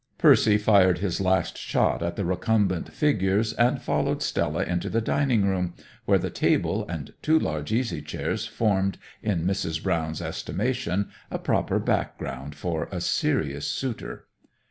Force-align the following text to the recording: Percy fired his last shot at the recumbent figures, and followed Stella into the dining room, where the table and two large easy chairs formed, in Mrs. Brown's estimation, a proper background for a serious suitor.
Percy 0.17 0.57
fired 0.57 0.97
his 0.97 1.21
last 1.21 1.59
shot 1.59 2.01
at 2.01 2.15
the 2.15 2.25
recumbent 2.25 2.91
figures, 2.91 3.53
and 3.53 3.83
followed 3.83 4.23
Stella 4.23 4.63
into 4.63 4.89
the 4.89 4.99
dining 4.99 5.45
room, 5.45 5.75
where 6.05 6.17
the 6.17 6.31
table 6.31 6.87
and 6.89 7.13
two 7.21 7.37
large 7.37 7.71
easy 7.71 8.01
chairs 8.01 8.47
formed, 8.47 8.97
in 9.21 9.45
Mrs. 9.45 9.83
Brown's 9.83 10.19
estimation, 10.19 11.11
a 11.29 11.37
proper 11.37 11.77
background 11.77 12.55
for 12.55 12.89
a 12.91 12.99
serious 12.99 13.67
suitor. 13.67 14.25